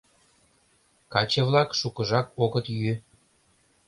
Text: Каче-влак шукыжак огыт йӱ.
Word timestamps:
Каче-влак 1.13 1.69
шукыжак 1.79 2.27
огыт 2.43 2.65
йӱ. 2.81 2.93